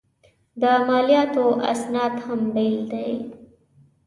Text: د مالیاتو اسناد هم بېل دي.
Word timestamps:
د 0.61 0.63
مالیاتو 0.87 1.45
اسناد 1.71 2.13
هم 2.25 2.41
بېل 2.53 2.77
دي. 2.91 3.09